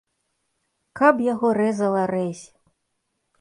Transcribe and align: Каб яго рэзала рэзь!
Каб 0.99 1.21
яго 1.33 1.47
рэзала 1.59 2.01
рэзь! 2.13 2.43